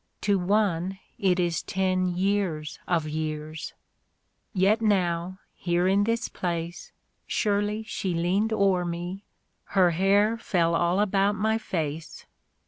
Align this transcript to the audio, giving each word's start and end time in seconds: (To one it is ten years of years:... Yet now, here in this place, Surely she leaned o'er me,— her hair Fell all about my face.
(To 0.21 0.39
one 0.39 0.97
it 1.19 1.39
is 1.39 1.61
ten 1.61 2.07
years 2.07 2.79
of 2.87 3.07
years:... 3.07 3.75
Yet 4.51 4.81
now, 4.81 5.37
here 5.53 5.87
in 5.87 6.05
this 6.05 6.27
place, 6.27 6.91
Surely 7.27 7.83
she 7.83 8.15
leaned 8.15 8.51
o'er 8.51 8.83
me,— 8.83 9.25
her 9.77 9.91
hair 9.91 10.39
Fell 10.39 10.73
all 10.73 10.99
about 10.99 11.35
my 11.35 11.59
face. 11.59 12.25